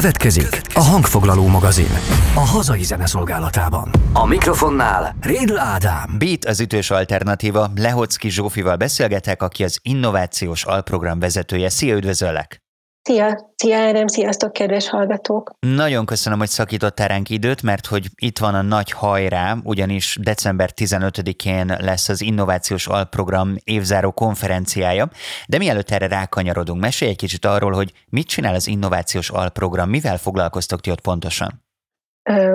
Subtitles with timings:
[0.00, 1.90] Következik a hangfoglaló magazin.
[2.34, 3.90] A hazai zeneszolgálatában.
[4.12, 6.14] A mikrofonnál Rédl Ádám.
[6.18, 7.70] Beat az ütős alternatíva.
[7.76, 11.68] Lehocki Zsófival beszélgetek, aki az innovációs alprogram vezetője.
[11.68, 12.63] Szia, üdvözöllek!
[13.10, 15.50] Szia, szia Ádám, sziasztok kedves hallgatók!
[15.60, 20.70] Nagyon köszönöm, hogy szakítottál ránk időt, mert hogy itt van a nagy hajrá, ugyanis december
[20.76, 25.08] 15-én lesz az Innovációs Alprogram évzáró konferenciája,
[25.48, 30.16] de mielőtt erre rákanyarodunk, mesélj egy kicsit arról, hogy mit csinál az Innovációs Alprogram, mivel
[30.16, 31.64] foglalkoztok ti ott pontosan?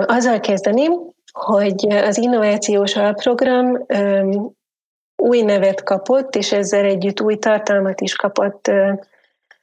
[0.06, 0.92] Azzal kezdeném,
[1.32, 3.86] hogy az Innovációs Alprogram
[5.16, 8.70] új nevet kapott, és ezzel együtt új tartalmat is kapott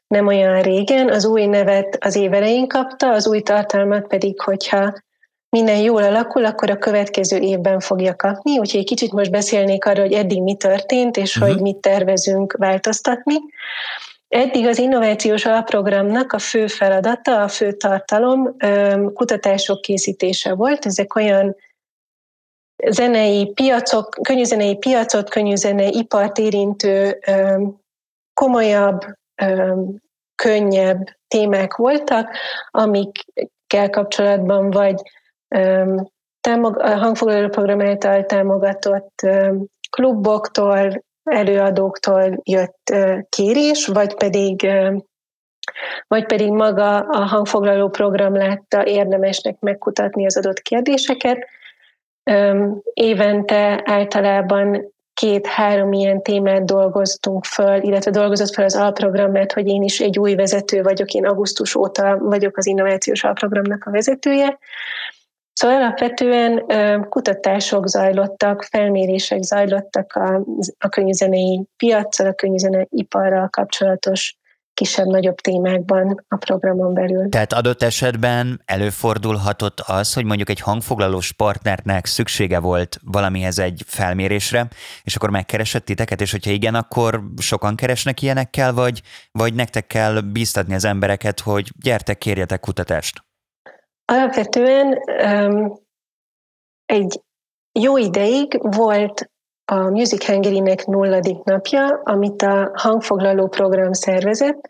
[0.08, 1.10] nem olyan régen.
[1.10, 4.94] Az új nevet az év elején kapta, az új tartalmat pedig, hogyha
[5.50, 8.60] minden jól alakul, akkor a következő évben fogja kapni.
[8.60, 11.52] Úgyhogy egy kicsit most beszélnék arról, hogy eddig mi történt, és uh-huh.
[11.52, 13.36] hogy mit tervezünk változtatni.
[14.28, 18.56] Eddig az innovációs alprogramnak a fő feladata, a fő tartalom
[19.14, 20.86] kutatások készítése volt.
[20.86, 21.56] Ezek olyan
[22.90, 27.20] zenei piacok, könnyűzenei piacot, könnyűzenei ipart érintő
[28.34, 29.06] komolyabb
[30.36, 32.30] könnyebb témák voltak,
[32.72, 35.02] amikkel kapcsolatban vagy
[36.42, 39.22] támog, hangfoglaló program által támogatott
[39.90, 42.94] kluboktól, előadóktól jött
[43.30, 44.68] kérés, vagy pedig
[46.08, 51.48] vagy pedig maga a hangfoglaló program látta érdemesnek megkutatni az adott kérdéseket.
[52.94, 59.84] Évente általában két-három ilyen témát dolgoztunk föl, illetve dolgozott fel az alprogram, mert hogy én
[59.84, 64.58] is egy új vezető vagyok, én augusztus óta vagyok az innovációs alprogramnak a vezetője.
[65.54, 66.66] Szóval alapvetően
[67.10, 70.44] kutatások zajlottak, felmérések zajlottak a,
[70.78, 74.38] a könyvzenei piacsal, a könyvzenei iparral kapcsolatos
[74.78, 77.30] kisebb-nagyobb témákban a programon belül.
[77.30, 84.68] Tehát adott esetben előfordulhatott az, hogy mondjuk egy hangfoglalós partnernek szüksége volt valamihez egy felmérésre,
[85.04, 89.02] és akkor megkeresett titeket, és hogyha igen, akkor sokan keresnek ilyenekkel, vagy,
[89.32, 93.24] vagy nektek kell bíztatni az embereket, hogy gyertek, kérjetek kutatást?
[94.06, 95.74] Alapvetően um,
[96.86, 97.22] egy
[97.80, 99.32] jó ideig volt
[99.72, 104.70] a Music Hungary-nek nulladik napja, amit a hangfoglaló program szervezett,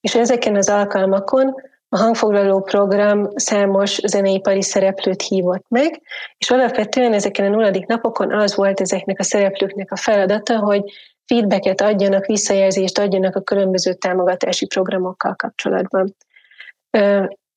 [0.00, 1.54] és ezeken az alkalmakon
[1.88, 6.02] a hangfoglaló program számos zeneipari szereplőt hívott meg,
[6.38, 10.82] és alapvetően ezeken a nulladik napokon az volt ezeknek a szereplőknek a feladata, hogy
[11.26, 16.16] feedbacket adjanak, visszajelzést adjanak a különböző támogatási programokkal kapcsolatban.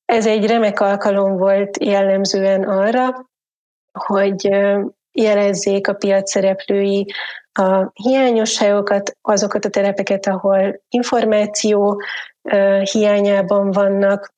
[0.05, 3.29] Ez egy remek alkalom volt jellemzően arra,
[3.99, 4.49] hogy
[5.13, 7.05] jelezzék a piac szereplői
[7.53, 12.01] a hiányosságokat, azokat a terepeket, ahol információ
[12.91, 14.33] hiányában vannak,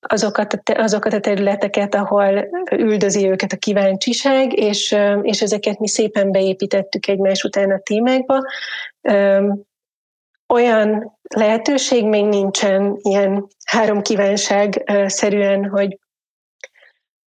[0.00, 6.32] azokat a, azokat a területeket, ahol üldözi őket a kíváncsiság, és, és ezeket mi szépen
[6.32, 8.42] beépítettük egymás után a témákba.
[10.48, 15.98] Olyan lehetőség még nincsen ilyen három kívánság szerűen, hogy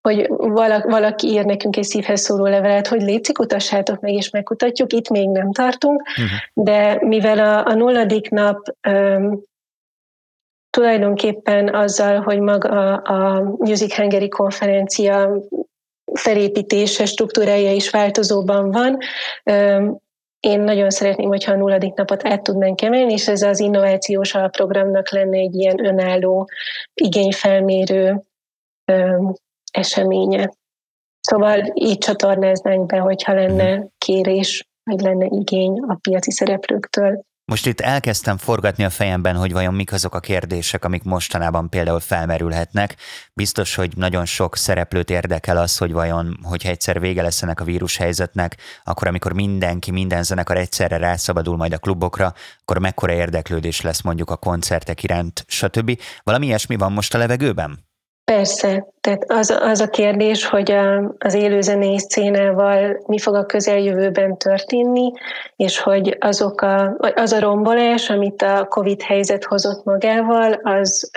[0.02, 0.28] hogy
[0.82, 4.92] valaki ír nekünk egy szívhez szóló levelet, hogy létszik, utassátok meg, és megkutatjuk.
[4.92, 6.64] Itt még nem tartunk, uh-huh.
[6.64, 9.42] de mivel a, a nulladik nap um,
[10.70, 15.40] tulajdonképpen azzal, hogy maga a, a Music Hungary konferencia
[16.12, 18.98] felépítése, struktúrája is változóban van,
[19.44, 20.00] um,
[20.40, 25.10] én nagyon szeretném, hogyha a nulladik napot át tudnánk emelni, és ez az innovációs alprogramnak
[25.10, 26.48] lenne egy ilyen önálló,
[26.94, 28.22] igényfelmérő
[29.72, 30.50] eseménye.
[31.20, 37.24] Szóval így csatornáznánk be, hogyha lenne kérés, vagy lenne igény a piaci szereplőktől.
[37.44, 42.00] Most itt elkezdtem forgatni a fejemben, hogy vajon mik azok a kérdések, amik mostanában például
[42.00, 42.96] felmerülhetnek.
[43.34, 47.64] Biztos, hogy nagyon sok szereplőt érdekel az, hogy vajon, hogyha egyszer vége lesz ennek a
[47.64, 54.02] vírushelyzetnek, akkor amikor mindenki, minden zenekar egyszerre rászabadul majd a klubokra, akkor mekkora érdeklődés lesz
[54.02, 56.00] mondjuk a koncertek iránt, stb.
[56.22, 57.90] Valami ilyesmi van most a levegőben?
[58.36, 64.38] Persze, tehát az, az a kérdés, hogy a, az élőzenei szcénával mi fog a közeljövőben
[64.38, 65.12] történni,
[65.56, 71.10] és hogy azok a, az a rombolás, amit a Covid helyzet hozott magával, az,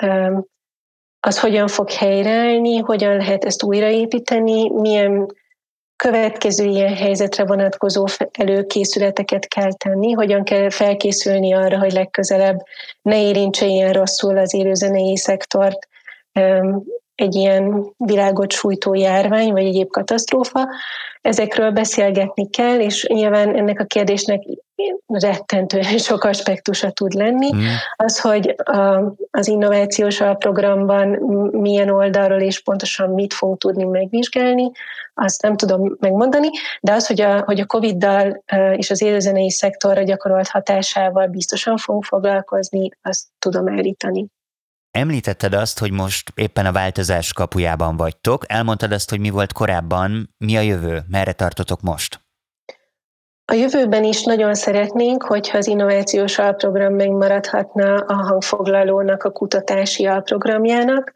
[1.19, 5.25] az hogyan fog helyreállni, hogyan lehet ezt újraépíteni, milyen
[5.95, 12.63] következő ilyen helyzetre vonatkozó előkészületeket kell tenni, hogyan kell felkészülni arra, hogy legközelebb
[13.01, 15.87] ne érintse ilyen rosszul az élőzenei szektort,
[17.15, 20.67] egy ilyen világot sújtó járvány, vagy egyéb katasztrófa.
[21.21, 24.43] Ezekről beszélgetni kell, és nyilván ennek a kérdésnek
[25.07, 27.53] rettentően sok aspektusa tud lenni.
[27.53, 27.59] Mm.
[27.95, 31.07] Az, hogy a, az innovációs alprogramban
[31.51, 34.71] milyen oldalról és pontosan mit fogunk tudni megvizsgálni,
[35.13, 36.49] azt nem tudom megmondani,
[36.81, 38.43] de az, hogy a, hogy a COVID-dal
[38.75, 44.25] és az élőzenei szektorra gyakorolt hatásával biztosan fogunk foglalkozni, azt tudom állítani.
[44.95, 48.43] Említetted azt, hogy most éppen a változás kapujában vagytok.
[48.47, 50.35] Elmondtad azt, hogy mi volt korábban.
[50.37, 51.01] Mi a jövő?
[51.07, 52.19] Merre tartotok most?
[53.45, 61.15] A jövőben is nagyon szeretnénk, hogyha az innovációs alprogram megmaradhatna a hangfoglalónak a kutatási alprogramjának.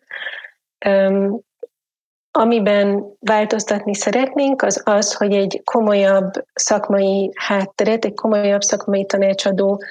[2.31, 9.81] Amiben változtatni szeretnénk, az az, hogy egy komolyabb szakmai hátteret, egy komolyabb szakmai tanácsadó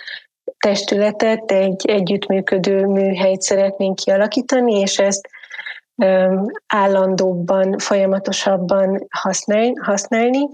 [0.58, 5.28] testületet, egy együttműködő műhelyt szeretnénk kialakítani, és ezt
[6.66, 9.06] állandóbban, folyamatosabban
[9.80, 10.48] használni.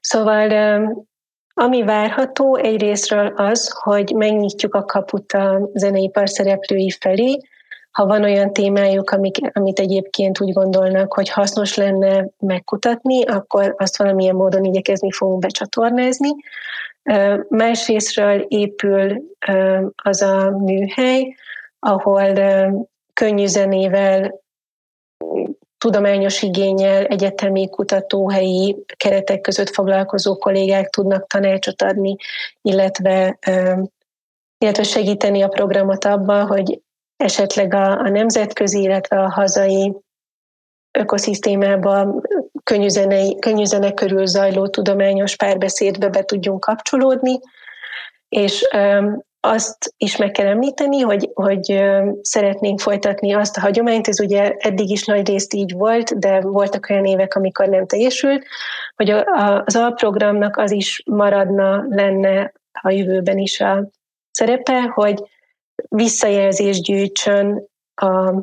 [0.00, 0.50] Szóval
[1.54, 7.38] ami várható egyrésztről az, hogy megnyitjuk a kaput a zeneipar szereplői felé,
[7.98, 13.96] ha van olyan témájuk, amik, amit egyébként úgy gondolnak, hogy hasznos lenne megkutatni, akkor azt
[13.96, 16.28] valamilyen módon igyekezni fogunk becsatornázni.
[17.48, 19.22] Másrésztről épül
[19.96, 21.34] az a műhely,
[21.78, 22.32] ahol
[23.12, 24.40] könnyű zenével,
[25.78, 32.16] tudományos igényel, egyetemi kutatóhelyi keretek között foglalkozó kollégák tudnak tanácsot adni,
[32.62, 33.38] illetve,
[34.58, 36.80] illetve segíteni a programot abban, hogy
[37.18, 39.96] esetleg a, a nemzetközi, illetve a hazai
[40.98, 42.22] ökoszisztémában
[42.62, 47.40] könnyű zene körül zajló tudományos párbeszédbe be tudjunk kapcsolódni,
[48.28, 48.68] és
[49.40, 51.82] azt is meg kell említeni, hogy, hogy
[52.20, 56.86] szeretnénk folytatni azt a hagyományt, ez ugye eddig is nagy részt így volt, de voltak
[56.90, 58.44] olyan évek, amikor nem teljesült,
[58.96, 59.10] hogy
[59.64, 63.88] az alprogramnak az is maradna, lenne a jövőben is a
[64.30, 65.22] szerepe, hogy
[65.88, 68.40] visszajelzést gyűjtsön a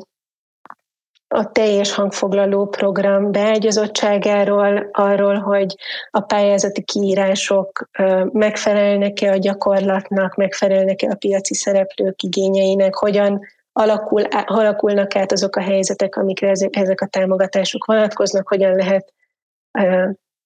[1.28, 5.74] a teljes hangfoglaló program beágyazottságáról, arról, hogy
[6.10, 7.88] a pályázati kiírások
[8.32, 13.40] megfelelnek-e a gyakorlatnak, megfelelnek-e a piaci szereplők igényeinek, hogyan
[13.72, 19.12] alakul, alakulnak át azok a helyzetek, amikre ezek a támogatások vonatkoznak, hogyan lehet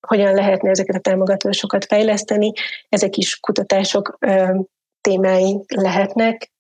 [0.07, 2.53] hogyan lehetne ezeket a támogatásokat fejleszteni.
[2.89, 4.19] Ezek is kutatások
[5.01, 6.51] témái lehetnek,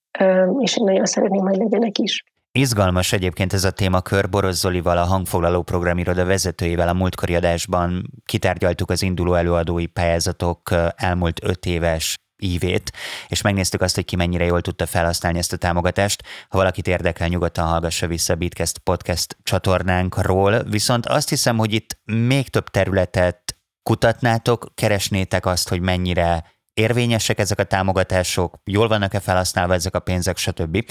[0.58, 2.24] és nagyon szeretném, hogy legyenek is.
[2.52, 4.28] Izgalmas egyébként ez a témakör.
[4.28, 11.44] Boros Zolival, a hangfoglaló programiroda vezetőjével a múltkori adásban kitárgyaltuk az induló előadói pályázatok elmúlt
[11.44, 12.92] öt éves ívét,
[13.28, 16.22] és megnéztük azt, hogy ki mennyire jól tudta felhasználni ezt a támogatást.
[16.48, 21.98] Ha valakit érdekel, nyugodtan hallgassa vissza a Beatcast podcast csatornánkról, viszont azt hiszem, hogy itt
[22.04, 26.44] még több területet kutatnátok, keresnétek azt, hogy mennyire
[26.80, 30.84] érvényesek ezek a támogatások, jól vannak-e felhasználva ezek a pénzek, stb.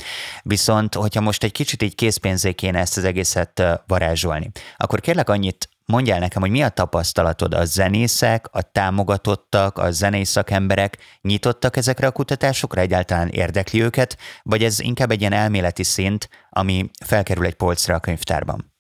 [0.44, 5.70] Viszont, hogyha most egy kicsit így készpénzé kéne ezt az egészet varázsolni, akkor kérlek annyit
[5.86, 12.08] mondjál nekem, hogy mi a tapasztalatod a zenészek, a támogatottak, a zenész szakemberek nyitottak ezekre
[12.08, 17.56] a kutatásokra, egyáltalán érdekli őket, vagy ez inkább egy ilyen elméleti szint, ami felkerül egy
[17.56, 18.74] polcra a könyvtárban?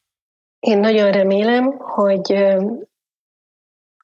[0.59, 2.45] Én nagyon remélem, hogy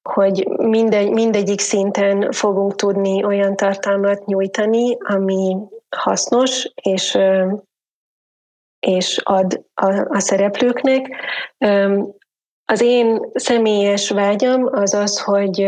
[0.09, 5.57] hogy mindegy, mindegyik szinten fogunk tudni olyan tartalmat nyújtani, ami
[5.89, 7.17] hasznos, és,
[8.79, 11.15] és ad a, a szereplőknek.
[12.65, 15.67] Az én személyes vágyam az az, hogy,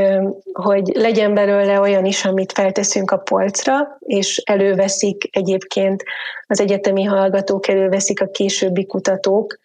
[0.54, 6.04] hogy legyen belőle olyan is, amit felteszünk a polcra, és előveszik egyébként
[6.48, 9.60] az egyetemi hallgatók, előveszik a későbbi kutatók,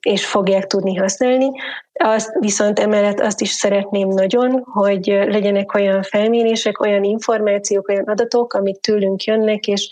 [0.00, 1.50] és fogják tudni használni.
[1.92, 8.52] Azt viszont emellett azt is szeretném nagyon, hogy legyenek olyan felmérések, olyan információk, olyan adatok,
[8.52, 9.90] amik tőlünk jönnek, és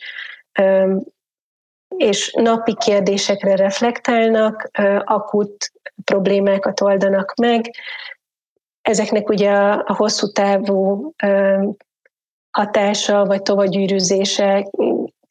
[1.96, 4.70] és napi kérdésekre reflektálnak,
[5.04, 5.72] akut
[6.04, 7.70] problémákat oldanak meg.
[8.82, 11.12] Ezeknek ugye a, hosszú távú
[12.50, 14.70] hatása vagy tovagyűrűzése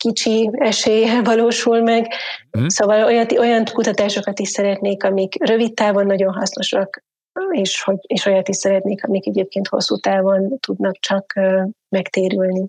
[0.06, 2.14] kicsi esélye valósul meg.
[2.58, 2.68] Mm.
[2.68, 7.04] Szóval olyan, olyan kutatásokat is szeretnék, amik rövid távon nagyon hasznosak,
[7.50, 12.66] és, hogy, és olyat is szeretnék, amik egyébként hosszú távon tudnak csak uh, megtérülni.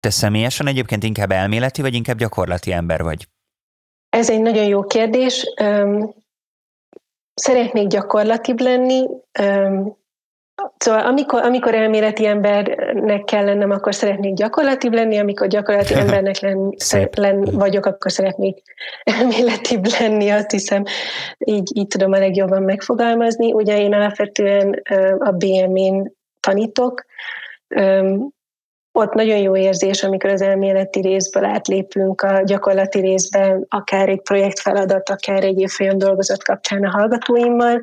[0.00, 3.28] Te személyesen egyébként inkább elméleti, vagy inkább gyakorlati ember vagy?
[4.08, 5.44] Ez egy nagyon jó kérdés.
[5.62, 6.14] Um,
[7.34, 9.06] szeretnék gyakorlatibb lenni,
[9.40, 9.98] um,
[10.84, 16.70] Szóval amikor, amikor elméleti embernek kell lennem, akkor szeretnék gyakorlatibb lenni, amikor gyakorlati embernek lenn,
[17.16, 18.62] lenn, vagyok, akkor szeretnék
[19.18, 20.82] elméletibb lenni, azt hiszem,
[21.38, 23.52] így, így tudom a legjobban megfogalmazni.
[23.52, 24.82] Ugye én alapvetően
[25.18, 27.04] a BM-én tanítok,
[28.92, 35.10] ott nagyon jó érzés, amikor az elméleti részből átlépünk a gyakorlati részben, akár egy projektfeladat,
[35.10, 37.80] akár egy évfolyam dolgozat kapcsán a hallgatóimmal.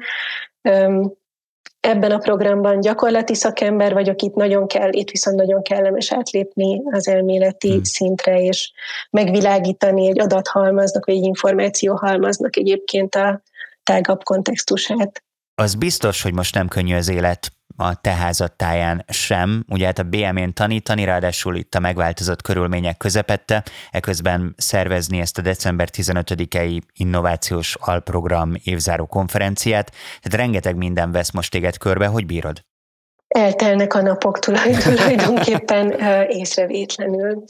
[1.88, 7.08] Ebben a programban gyakorlati szakember vagyok, itt nagyon kell, itt viszont nagyon kellemes átlépni az
[7.08, 7.84] elméleti hmm.
[7.84, 8.72] szintre, és
[9.10, 13.42] megvilágítani egy adathalmaznak, vagy egy információhalmaznak egyébként a
[13.84, 15.24] tágabb kontextusát.
[15.56, 19.64] Az biztos, hogy most nem könnyű az élet a te házattáján sem.
[19.70, 25.42] Ugye hát a BM-én tanítani, ráadásul itt a megváltozott körülmények közepette, eközben szervezni ezt a
[25.42, 29.92] december 15-i innovációs alprogram évzáró konferenciát.
[30.22, 32.66] Tehát rengeteg minden vesz most téged körbe, hogy bírod?
[33.28, 34.40] Eltelnek a napok
[34.84, 35.92] tulajdonképpen
[36.30, 37.44] észrevétlenül.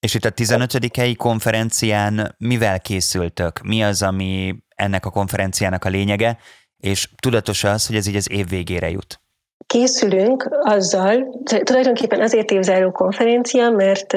[0.00, 3.62] És itt a 15 konferencián mivel készültök?
[3.62, 6.38] Mi az, ami ennek a konferenciának a lényege,
[6.76, 9.20] és tudatos az, hogy ez így az év végére jut?
[9.70, 14.16] Készülünk azzal, tulajdonképpen azért évzáró konferencia, mert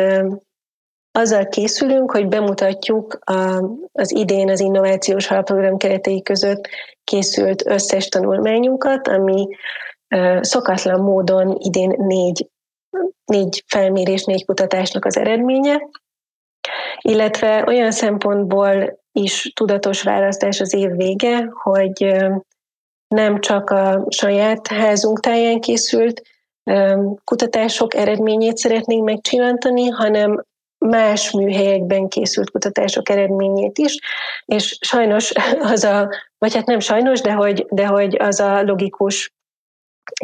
[1.11, 6.67] azzal készülünk, hogy bemutatjuk a, az idén az innovációs alprogram keretei között
[7.03, 9.47] készült összes tanulmányunkat, ami
[10.39, 12.47] szokatlan módon idén négy,
[13.25, 15.89] négy felmérés, négy kutatásnak az eredménye,
[17.01, 22.15] illetve olyan szempontból is tudatos választás az év vége, hogy
[23.13, 26.21] nem csak a saját házunk táján készült
[27.23, 30.45] kutatások eredményét szeretnénk megcsillantani, hanem
[30.77, 33.97] más műhelyekben készült kutatások eredményét is,
[34.45, 35.31] és sajnos
[35.73, 39.33] az a, vagy hát nem sajnos, de hogy, de hogy az a logikus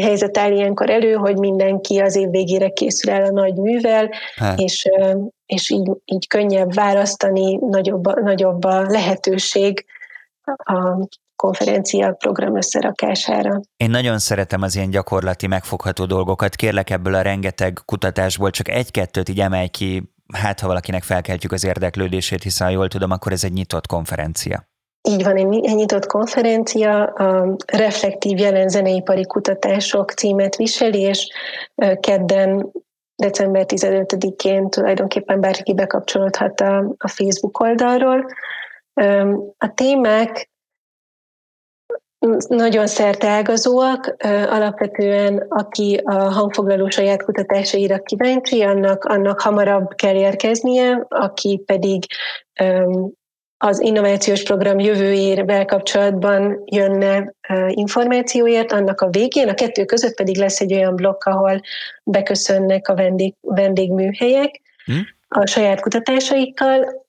[0.02, 4.60] helyzet áll ilyenkor elő, hogy mindenki az év végére készül el a nagy művel, hát.
[4.60, 4.86] és,
[5.46, 9.86] és így, így könnyebb választani, nagyobb, nagyobb a lehetőség
[10.58, 11.08] a
[11.40, 13.60] konferencia program összerakására.
[13.78, 16.56] Én nagyon szeretem az ilyen gyakorlati, megfogható dolgokat.
[16.56, 21.66] Kérlek ebből a rengeteg kutatásból csak egy-kettőt így emelj ki, hát ha valakinek felkeltjük az
[21.66, 24.68] érdeklődését, hiszen jól tudom, akkor ez egy nyitott konferencia.
[25.10, 31.28] Így van, egy nyitott konferencia, a Reflektív jelen zeneipari kutatások címet viseli, és
[32.00, 32.72] kedden
[33.16, 38.26] december 15-én tulajdonképpen bárki bekapcsolódhat a, a Facebook oldalról.
[39.58, 40.50] A témák
[42.48, 44.16] nagyon szerteágazóak.
[44.50, 52.04] Alapvetően, aki a hangfoglaló saját kutatásaira kíváncsi, annak, annak hamarabb kell érkeznie, aki pedig
[53.58, 57.34] az innovációs program jövőjével kapcsolatban jönne
[57.68, 61.62] információért, annak a végén, a kettő között pedig lesz egy olyan blokk, ahol
[62.04, 65.02] beköszönnek a vendég, vendégműhelyek hmm.
[65.28, 67.04] a saját kutatásaikkal.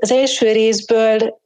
[0.00, 1.40] Az első részből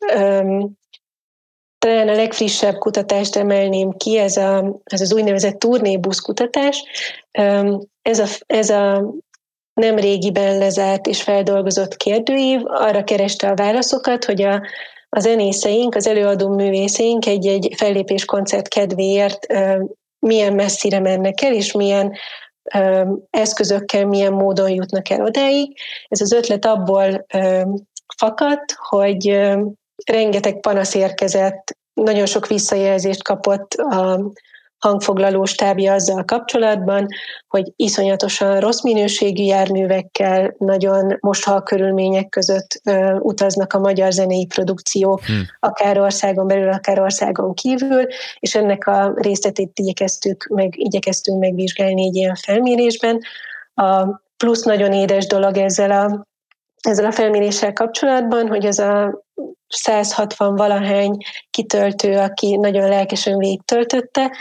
[1.81, 6.85] talán a legfrissebb kutatást emelném ki, ez, a, ez az úgynevezett turnébusz kutatás.
[8.03, 9.15] Ez a, ez a
[9.75, 14.63] nem régiben lezárt és feldolgozott kérdőív arra kereste a válaszokat, hogy a,
[15.09, 19.47] a zenészeink, az előadó művészeink egy-egy fellépés koncert kedvéért
[20.19, 22.13] milyen messzire mennek el, és milyen
[23.31, 25.79] eszközökkel, milyen módon jutnak el odáig.
[26.09, 27.27] Ez az ötlet abból
[28.17, 29.41] fakadt, hogy
[30.07, 34.33] rengeteg panasz érkezett, nagyon sok visszajelzést kapott a
[34.81, 37.07] hangfoglaló stábja azzal kapcsolatban,
[37.49, 45.25] hogy iszonyatosan rossz minőségű járművekkel, nagyon mostoha körülmények között ö, utaznak a magyar zenei produkciók,
[45.25, 45.43] hmm.
[45.61, 48.07] akár országon belül, akár országon kívül,
[48.39, 53.21] és ennek a részletét igyekeztük meg, igyekeztünk megvizsgálni egy ilyen felmérésben.
[53.75, 56.29] A plusz nagyon édes dolog ezzel a
[56.81, 59.23] ezzel a felméréssel kapcsolatban, hogy az a
[59.69, 61.17] 160 valahány
[61.51, 64.33] kitöltő, aki nagyon lelkesen végigtöltötte,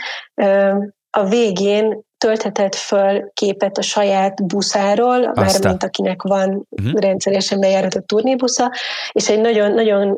[1.10, 7.00] a végén tölthetett föl képet a saját buszáról, már mint akinek van uh-huh.
[7.00, 8.72] rendszeresen bejáratott turnébusza,
[9.12, 10.14] és egy nagyon, nagyon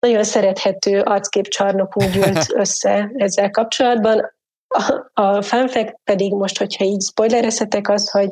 [0.00, 4.32] nagyon szerethető arcképcsarnokunk gyűlt össze ezzel kapcsolatban.
[4.68, 8.30] A, a fanfact pedig most, hogyha így spoilerezhetek az, hogy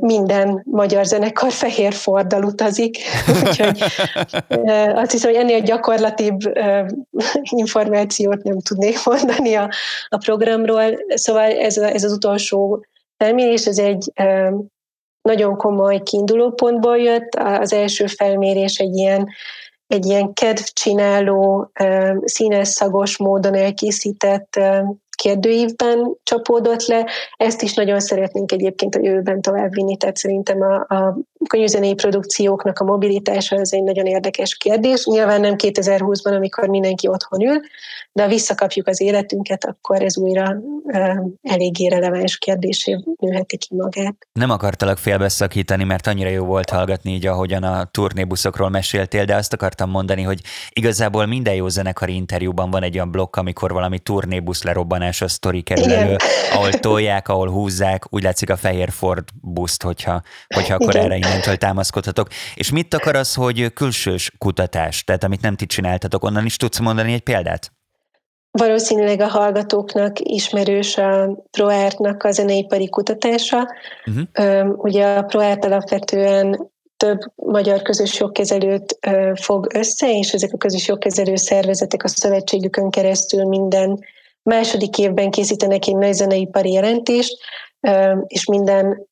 [0.00, 2.98] minden magyar zenekar fehér Forddal utazik,
[3.44, 3.82] úgyhogy
[4.94, 6.40] azt hiszem, hogy ennél gyakorlatibb
[7.62, 9.70] információt nem tudnék mondani a,
[10.08, 10.84] a programról.
[11.06, 12.84] Szóval ez, ez az utolsó
[13.16, 14.12] felmérés, ez egy
[15.22, 17.34] nagyon komoly kiinduló pontból jött.
[17.34, 19.28] Az első felmérés egy ilyen
[19.86, 21.70] egy ilyen kedvcsináló,
[22.24, 24.60] színes, szagos módon elkészített
[25.16, 27.06] kérdőívben csapódott le.
[27.36, 32.84] Ezt is nagyon szeretnénk egyébként a jövőben továbbvinni, tehát szerintem a, a könyvzenei produkcióknak a
[32.84, 35.04] mobilitása ez egy nagyon érdekes kérdés.
[35.04, 37.60] Nyilván nem 2020-ban, amikor mindenki otthon ül,
[38.12, 40.56] de ha visszakapjuk az életünket, akkor ez újra
[41.42, 44.14] eléggé releváns kérdésé nőheti ki magát.
[44.32, 49.52] Nem akartalak félbeszakítani, mert annyira jó volt hallgatni így, ahogyan a turnébuszokról meséltél, de azt
[49.52, 54.62] akartam mondani, hogy igazából minden jó zenekari interjúban van egy olyan blokk, amikor valami turnébusz
[54.62, 56.16] lerobbanása sztori kerül elő,
[56.52, 60.22] ahol tolják, ahol húzzák, úgy látszik a fehér Ford buszt, hogyha,
[60.54, 61.04] hogyha akkor Igen.
[61.04, 62.28] erre innentől támaszkodhatok.
[62.54, 66.78] És mit akar az, hogy külsős kutatás, tehát amit nem ti csináltatok, onnan is tudsz
[66.78, 67.70] mondani egy példát?
[68.50, 73.68] Valószínűleg a hallgatóknak ismerős a ProArt-nak a zeneipari kutatása.
[74.06, 74.84] Uh-huh.
[74.84, 78.98] Ugye a ProArt alapvetően több magyar közös jogkezelőt
[79.34, 83.98] fog össze, és ezek a közös jogkezelő szervezetek a szövetségükön keresztül minden
[84.42, 87.38] második évben készítenek egy nagy zeneipari jelentést,
[88.26, 89.06] és minden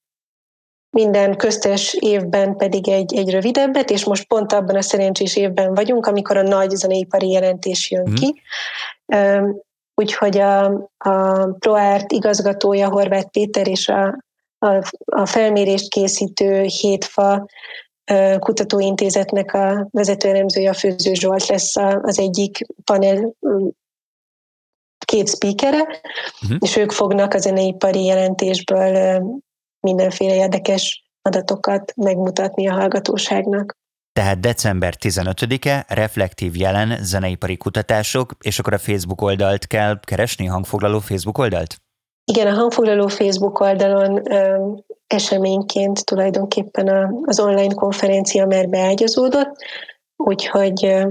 [0.94, 6.06] minden köztes évben pedig egy, egy rövidebbet, és most pont abban a szerencsés évben vagyunk,
[6.06, 8.14] amikor a nagy zeneipari jelentés jön mm.
[8.14, 8.42] ki.
[9.94, 10.64] Úgyhogy a,
[10.98, 14.24] a ProArt igazgatója Horváth Péter és a,
[14.58, 17.46] a, a felmérést készítő Hétfa
[18.38, 23.32] kutatóintézetnek a vezetőelemzője, a Főző Zsolt lesz az egyik panel
[25.04, 25.80] két speakere,
[26.42, 26.58] uh-huh.
[26.60, 29.22] és ők fognak a zeneipari jelentésből
[29.84, 33.76] mindenféle érdekes adatokat megmutatni a hallgatóságnak.
[34.12, 40.98] Tehát december 15-e, reflektív jelen, zeneipari kutatások, és akkor a Facebook oldalt kell keresni, hangfoglaló
[40.98, 41.76] Facebook oldalt?
[42.24, 44.70] Igen, a hangfoglaló Facebook oldalon ö,
[45.06, 49.56] eseményként tulajdonképpen a, az online konferencia már beágyazódott,
[50.16, 51.02] úgyhogy ö,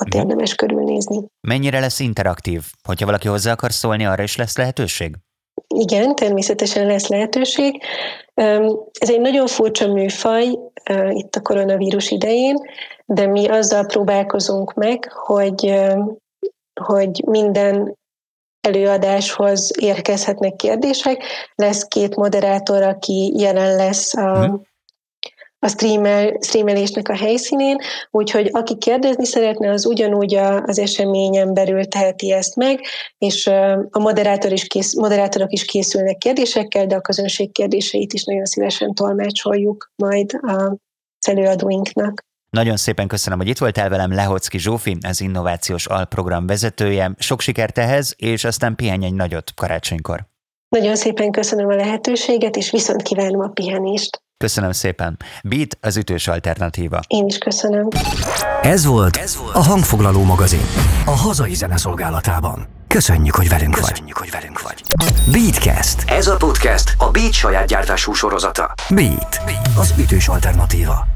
[0.00, 0.18] ott mhm.
[0.18, 1.26] érdemes körülnézni.
[1.48, 2.64] Mennyire lesz interaktív?
[2.82, 5.16] Hogyha valaki hozzá akar szólni, arra is lesz lehetőség?
[5.80, 7.82] Igen, természetesen lesz lehetőség.
[8.92, 10.58] Ez egy nagyon furcsa műfaj
[11.08, 12.56] itt a koronavírus idején,
[13.04, 15.74] de mi azzal próbálkozunk meg, hogy,
[16.80, 17.96] hogy minden
[18.60, 21.22] előadáshoz érkezhetnek kérdések.
[21.54, 24.54] Lesz két moderátor, aki jelen lesz a, mhm
[25.62, 27.76] a streamel, streamelésnek a helyszínén,
[28.10, 32.80] úgyhogy aki kérdezni szeretne, az ugyanúgy az eseményen belül teheti ezt meg,
[33.18, 33.46] és
[33.90, 38.94] a moderátor is kész, moderátorok is készülnek kérdésekkel, de a közönség kérdéseit is nagyon szívesen
[38.94, 42.28] tolmácsoljuk majd az előadóinknak.
[42.50, 47.14] Nagyon szépen köszönöm, hogy itt voltál velem, Lehocki Zsófi, az Innovációs Alprogram vezetője.
[47.18, 50.26] Sok sikert ehhez, és aztán pihenj egy nagyot karácsonykor.
[50.68, 54.22] Nagyon szépen köszönöm a lehetőséget, és viszont kívánom a pihenést.
[54.44, 55.16] Köszönöm szépen.
[55.42, 57.00] Beat az ütős alternatíva.
[57.06, 57.88] Én is köszönöm.
[58.62, 60.60] Ez volt, Ez volt a Hangfoglaló magazin.
[61.04, 62.66] A hazai zene szolgálatában.
[62.86, 64.30] Köszönjük, hogy velünk Köszönjük, vagy.
[64.30, 64.82] hogy velünk vagy.
[65.32, 66.04] Beatcast.
[66.06, 68.74] Ez a podcast a Beat saját gyártású sorozata.
[68.90, 69.40] Beat.
[69.46, 69.68] Beat.
[69.76, 71.06] Az ütős alternatíva.